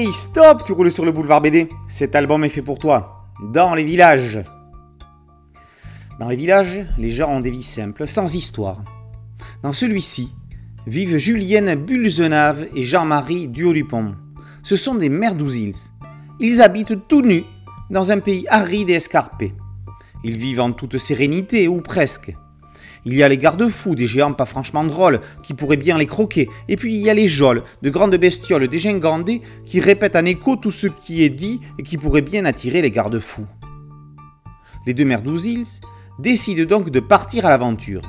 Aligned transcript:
Hey 0.00 0.12
stop, 0.12 0.62
tu 0.62 0.70
roules 0.70 0.92
sur 0.92 1.04
le 1.04 1.10
boulevard 1.10 1.40
BD. 1.40 1.68
Cet 1.88 2.14
album 2.14 2.44
est 2.44 2.48
fait 2.48 2.62
pour 2.62 2.78
toi. 2.78 3.24
Dans 3.52 3.74
les 3.74 3.82
villages. 3.82 4.38
Dans 6.20 6.28
les 6.28 6.36
villages, 6.36 6.86
les 6.98 7.10
gens 7.10 7.32
ont 7.32 7.40
des 7.40 7.50
vies 7.50 7.64
simples, 7.64 8.06
sans 8.06 8.36
histoire. 8.36 8.84
Dans 9.64 9.72
celui-ci, 9.72 10.32
vivent 10.86 11.16
Julienne 11.16 11.74
Bulzenave 11.74 12.68
et 12.76 12.84
Jean-Marie 12.84 13.48
Duodupont. 13.48 14.14
Ce 14.62 14.76
sont 14.76 14.94
des 14.94 15.08
merdouzils. 15.08 15.90
Ils 16.38 16.62
habitent 16.62 17.08
tout 17.08 17.22
nus 17.22 17.42
dans 17.90 18.12
un 18.12 18.20
pays 18.20 18.46
aride 18.50 18.90
et 18.90 18.94
escarpé. 18.94 19.52
Ils 20.22 20.36
vivent 20.36 20.60
en 20.60 20.70
toute 20.70 20.98
sérénité, 20.98 21.66
ou 21.66 21.80
presque. 21.80 22.32
Il 23.04 23.14
y 23.14 23.22
a 23.22 23.28
les 23.28 23.38
garde-fous, 23.38 23.94
des 23.94 24.06
géants 24.06 24.32
pas 24.32 24.44
franchement 24.44 24.84
drôles, 24.84 25.20
qui 25.42 25.54
pourraient 25.54 25.76
bien 25.76 25.98
les 25.98 26.06
croquer. 26.06 26.48
Et 26.68 26.76
puis 26.76 26.94
il 26.94 27.00
y 27.00 27.10
a 27.10 27.14
les 27.14 27.28
geôles, 27.28 27.62
de 27.82 27.90
grandes 27.90 28.16
bestioles 28.16 28.68
dégingandées, 28.68 29.42
qui 29.64 29.80
répètent 29.80 30.16
en 30.16 30.24
écho 30.24 30.56
tout 30.56 30.70
ce 30.70 30.86
qui 30.86 31.22
est 31.22 31.30
dit 31.30 31.60
et 31.78 31.82
qui 31.82 31.96
pourraient 31.96 32.22
bien 32.22 32.44
attirer 32.44 32.82
les 32.82 32.90
garde-fous. 32.90 33.46
Les 34.86 34.94
deux 34.94 35.04
Merdouzils 35.04 35.80
décident 36.18 36.64
donc 36.64 36.90
de 36.90 37.00
partir 37.00 37.46
à 37.46 37.50
l'aventure. 37.50 38.02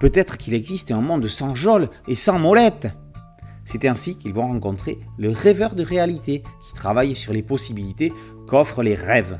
Peut-être 0.00 0.38
qu'il 0.38 0.54
existe 0.54 0.92
un 0.92 1.00
monde 1.00 1.28
sans 1.28 1.54
geôles 1.54 1.88
et 2.08 2.14
sans 2.14 2.38
molettes. 2.38 2.88
C'est 3.64 3.86
ainsi 3.86 4.18
qu'ils 4.18 4.34
vont 4.34 4.46
rencontrer 4.46 4.98
le 5.16 5.30
rêveur 5.30 5.74
de 5.74 5.82
réalité 5.82 6.42
qui 6.62 6.74
travaille 6.74 7.16
sur 7.16 7.32
les 7.32 7.42
possibilités 7.42 8.12
qu'offrent 8.46 8.82
les 8.82 8.94
rêves. 8.94 9.38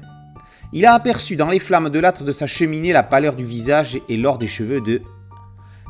Il 0.77 0.87
a 0.87 0.95
aperçu 0.95 1.37
dans 1.37 1.51
les 1.51 1.61
flammes 1.61 1.89
de 1.89 2.01
l'âtre 2.01 2.25
de 2.25 2.33
sa 2.33 2.49
cheminée 2.49 2.93
la 2.93 3.05
pâleur 3.05 3.37
du 3.37 3.45
visage 3.45 4.01
et 4.09 4.17
l'or 4.17 4.39
des 4.39 4.49
cheveux 4.49 4.81
de 4.81 5.03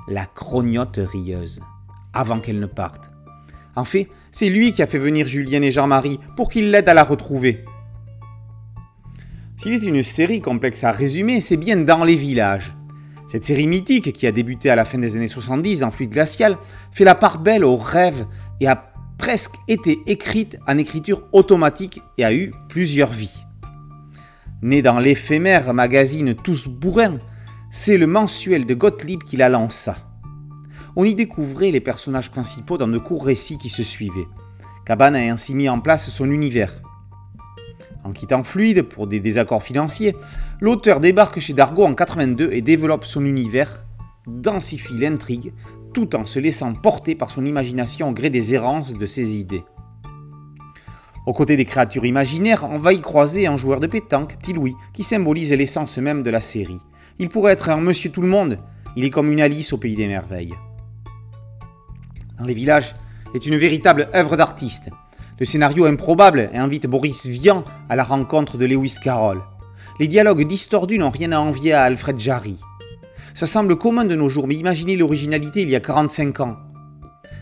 la 0.08 0.26
crognotte 0.26 1.00
rieuse, 1.02 1.62
avant 2.12 2.38
qu'elle 2.38 2.60
ne 2.60 2.66
parte. 2.66 3.10
En 3.76 3.86
fait, 3.86 4.08
c'est 4.30 4.50
lui 4.50 4.74
qui 4.74 4.82
a 4.82 4.86
fait 4.86 4.98
venir 4.98 5.26
Julienne 5.26 5.64
et 5.64 5.70
Jean-Marie 5.70 6.20
pour 6.36 6.50
qu'ils 6.50 6.70
l'aident 6.70 6.91
à 6.91 6.94
la 6.94 7.02
retrouver. 7.02 7.64
S'il 9.56 9.72
est 9.72 9.86
une 9.86 10.02
série 10.02 10.42
complexe 10.42 10.84
à 10.84 10.92
résumer, 10.92 11.41
c'est 11.41 11.56
bien 11.56 11.76
dans 11.76 12.04
les 12.04 12.16
villages. 12.16 12.74
Cette 13.26 13.46
série 13.46 13.66
mythique, 13.66 14.12
qui 14.12 14.26
a 14.26 14.32
débuté 14.32 14.69
à 14.69 14.76
la 14.76 14.84
fin 14.84 14.98
des 14.98 15.16
années 15.16 15.28
70 15.28 15.80
dans 15.80 15.91
Fluide 15.91 16.10
Glacial, 16.10 16.58
fait 16.92 17.04
la 17.04 17.14
part 17.14 17.38
belle 17.38 17.64
aux 17.64 17.78
rêves 17.78 18.26
et 18.60 18.66
a 18.66 18.92
presque 19.16 19.54
été 19.66 19.96
écrite 20.06 20.58
en 20.69 20.76
écriture 20.76 21.26
automatique 21.32 22.02
et 22.19 22.24
a 22.26 22.34
eu 22.34 22.52
plusieurs 22.69 23.10
vies. 23.10 23.44
Né 24.64 24.80
dans 24.80 24.98
l'éphémère 24.98 25.74
magazine 25.74 26.34
Tous 26.34 26.68
Bourrins, 26.68 27.18
c'est 27.68 27.98
le 27.98 28.06
mensuel 28.06 28.64
de 28.64 28.72
Gottlieb 28.72 29.22
qui 29.22 29.36
la 29.36 29.50
lança. 29.50 29.94
On 30.96 31.04
y 31.04 31.14
découvrait 31.14 31.70
les 31.70 31.82
personnages 31.82 32.30
principaux 32.30 32.78
dans 32.78 32.88
de 32.88 32.96
courts 32.96 33.26
récits 33.26 33.58
qui 33.58 33.68
se 33.68 33.82
suivaient. 33.82 34.26
Cabane 34.86 35.16
a 35.16 35.18
ainsi 35.18 35.54
mis 35.54 35.68
en 35.68 35.80
place 35.80 36.08
son 36.08 36.30
univers. 36.30 36.80
En 38.04 38.12
quittant 38.12 38.42
Fluide 38.42 38.80
pour 38.80 39.06
des 39.06 39.20
désaccords 39.20 39.62
financiers, 39.62 40.16
l'auteur 40.62 41.00
débarque 41.00 41.40
chez 41.40 41.52
Dargo 41.52 41.84
en 41.84 41.94
82 41.94 42.48
et 42.50 42.62
développe 42.62 43.04
son 43.04 43.26
univers, 43.26 43.84
densifie 44.26 44.96
l'intrigue, 44.98 45.52
tout 45.92 46.16
en 46.16 46.24
se 46.24 46.38
laissant 46.38 46.72
porter 46.72 47.14
par 47.14 47.28
son 47.28 47.44
imagination 47.44 48.08
au 48.08 48.12
gré 48.12 48.30
des 48.30 48.54
errances 48.54 48.94
de 48.94 49.04
ses 49.04 49.36
idées. 49.36 49.64
Aux 51.27 51.33
côtés 51.33 51.56
des 51.56 51.64
créatures 51.64 52.05
imaginaires, 52.05 52.69
on 52.70 52.78
va 52.78 52.92
y 52.92 53.00
croiser 53.00 53.47
un 53.47 53.56
joueur 53.56 53.80
de 53.80 53.86
pétanque, 53.86 54.36
Petit 54.39 54.53
Louis, 54.53 54.75
qui 54.92 55.03
symbolise 55.03 55.53
l'essence 55.55 55.97
même 55.97 56.22
de 56.22 56.31
la 56.31 56.42
série. 56.42 56.81
Il 57.19 57.31
pourrait 57.31 57.55
être 57.55 57.70
un 57.70 57.78
monsieur 57.78 58.11
tout 58.11 58.20
le 58.20 58.28
monde, 58.28 58.58
il 58.97 59.05
est 59.05 59.11
comme 59.11 59.33
une 59.33 59.41
Alice 59.41 59.72
au 59.72 59.78
pays 59.78 59.97
des 59.97 60.06
merveilles. 60.06 60.55
Dans 62.39 62.44
les 62.44 62.53
villages 62.53 62.94
est 63.34 63.47
une 63.47 63.56
véritable 63.56 64.08
œuvre 64.14 64.36
d'artiste. 64.36 64.91
Le 65.39 65.47
scénario 65.47 65.86
improbable 65.86 66.50
invite 66.53 66.86
Boris 66.86 67.27
Vian 67.27 67.64
à 67.88 67.97
la 67.97 68.05
rencontre 68.05 68.59
de 68.59 68.66
Lewis 68.66 68.97
Carroll. 69.03 69.43
Les 69.98 70.09
dialogues 70.09 70.47
distordus 70.47 70.98
n'ont 70.98 71.10
rien 71.10 71.32
à 71.32 71.38
envier 71.38 71.72
à 71.72 71.84
Alfred 71.84 72.19
Jarry. 72.19 72.59
Ça 73.32 73.47
semble 73.47 73.77
commun 73.77 74.04
de 74.04 74.15
nos 74.15 74.28
jours, 74.28 74.47
mais 74.47 74.56
imaginez 74.56 74.97
l'originalité 74.97 75.62
il 75.62 75.71
y 75.71 75.77
a 75.77 75.81
45 75.81 76.41
ans. 76.41 76.56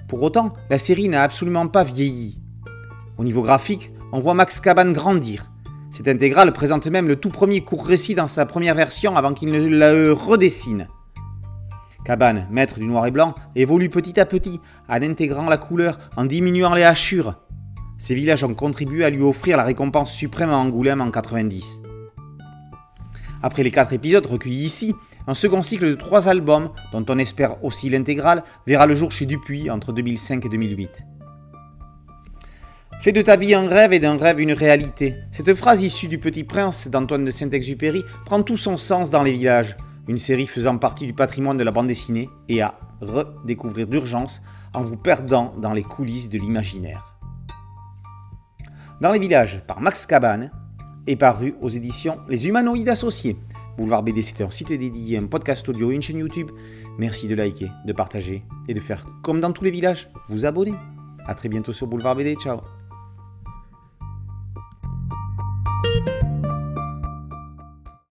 Pour 0.08 0.22
autant, 0.22 0.52
la 0.70 0.78
série 0.78 1.08
n'a 1.08 1.22
absolument 1.22 1.66
pas 1.66 1.82
vieilli. 1.84 2.41
Au 3.22 3.24
niveau 3.24 3.42
graphique, 3.42 3.92
on 4.10 4.18
voit 4.18 4.34
Max 4.34 4.58
Caban 4.58 4.90
grandir. 4.90 5.48
Cette 5.92 6.08
intégrale 6.08 6.52
présente 6.52 6.88
même 6.88 7.06
le 7.06 7.14
tout 7.14 7.30
premier 7.30 7.60
court 7.60 7.86
récit 7.86 8.16
dans 8.16 8.26
sa 8.26 8.46
première 8.46 8.74
version 8.74 9.14
avant 9.14 9.32
qu'il 9.32 9.52
ne 9.52 9.64
le 9.64 10.12
redessine. 10.12 10.88
Caban, 12.04 12.48
maître 12.50 12.80
du 12.80 12.86
noir 12.88 13.06
et 13.06 13.12
blanc, 13.12 13.36
évolue 13.54 13.90
petit 13.90 14.18
à 14.18 14.26
petit 14.26 14.60
en 14.88 15.02
intégrant 15.02 15.48
la 15.48 15.56
couleur, 15.56 16.00
en 16.16 16.24
diminuant 16.24 16.74
les 16.74 16.82
hachures. 16.82 17.36
Ces 17.96 18.16
villages 18.16 18.42
ont 18.42 18.54
contribué 18.54 19.04
à 19.04 19.10
lui 19.10 19.22
offrir 19.22 19.56
la 19.56 19.62
récompense 19.62 20.12
suprême 20.12 20.50
à 20.50 20.56
Angoulême 20.56 21.00
en 21.00 21.12
90. 21.12 21.80
Après 23.40 23.62
les 23.62 23.70
quatre 23.70 23.92
épisodes 23.92 24.26
recueillis 24.26 24.64
ici, 24.64 24.96
un 25.28 25.34
second 25.34 25.62
cycle 25.62 25.86
de 25.86 25.94
trois 25.94 26.28
albums, 26.28 26.70
dont 26.90 27.06
on 27.08 27.18
espère 27.18 27.62
aussi 27.62 27.88
l'intégrale, 27.88 28.42
verra 28.66 28.86
le 28.86 28.96
jour 28.96 29.12
chez 29.12 29.26
Dupuis 29.26 29.70
entre 29.70 29.92
2005 29.92 30.44
et 30.44 30.48
2008. 30.48 31.06
Fais 33.02 33.10
de 33.10 33.20
ta 33.20 33.34
vie 33.34 33.52
un 33.52 33.66
rêve 33.66 33.92
et 33.92 33.98
d'un 33.98 34.16
rêve 34.16 34.38
une 34.38 34.52
réalité. 34.52 35.16
Cette 35.32 35.52
phrase 35.54 35.82
issue 35.82 36.06
du 36.06 36.18
Petit 36.18 36.44
Prince 36.44 36.86
d'Antoine 36.86 37.24
de 37.24 37.32
Saint-Exupéry 37.32 38.04
prend 38.24 38.44
tout 38.44 38.56
son 38.56 38.76
sens 38.76 39.10
dans 39.10 39.24
les 39.24 39.32
villages, 39.32 39.76
une 40.06 40.18
série 40.18 40.46
faisant 40.46 40.78
partie 40.78 41.06
du 41.06 41.12
patrimoine 41.12 41.56
de 41.56 41.64
la 41.64 41.72
bande 41.72 41.88
dessinée 41.88 42.28
et 42.48 42.62
à 42.62 42.78
redécouvrir 43.00 43.88
d'urgence 43.88 44.40
en 44.72 44.82
vous 44.82 44.96
perdant 44.96 45.52
dans 45.60 45.72
les 45.72 45.82
coulisses 45.82 46.28
de 46.28 46.38
l'imaginaire. 46.38 47.16
Dans 49.00 49.10
les 49.10 49.18
villages 49.18 49.64
par 49.66 49.80
Max 49.80 50.06
Cabane 50.06 50.52
est 51.08 51.16
paru 51.16 51.56
aux 51.60 51.70
éditions 51.70 52.18
Les 52.28 52.46
Humanoïdes 52.46 52.88
Associés. 52.88 53.36
Boulevard 53.76 54.04
BD, 54.04 54.22
c'est 54.22 54.44
un 54.44 54.50
site 54.50 54.68
dédié, 54.68 55.18
un 55.18 55.26
podcast 55.26 55.68
audio 55.68 55.90
et 55.90 55.96
une 55.96 56.02
chaîne 56.02 56.18
YouTube. 56.18 56.52
Merci 57.00 57.26
de 57.26 57.34
liker, 57.34 57.72
de 57.84 57.92
partager 57.92 58.44
et 58.68 58.74
de 58.74 58.80
faire 58.80 59.04
comme 59.24 59.40
dans 59.40 59.50
tous 59.50 59.64
les 59.64 59.72
villages, 59.72 60.08
vous 60.28 60.46
abonner. 60.46 60.74
A 61.26 61.34
très 61.34 61.48
bientôt 61.48 61.72
sur 61.72 61.88
Boulevard 61.88 62.14
BD, 62.14 62.36
ciao 62.36 62.60